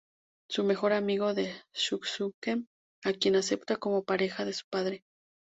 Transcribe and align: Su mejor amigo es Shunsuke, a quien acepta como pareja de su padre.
Su 0.49 0.63
mejor 0.63 0.93
amigo 0.93 1.29
es 1.29 1.63
Shunsuke, 1.75 2.63
a 3.05 3.13
quien 3.13 3.35
acepta 3.35 3.77
como 3.77 4.03
pareja 4.03 4.45
de 4.45 4.53
su 4.53 4.65
padre. 4.67 5.03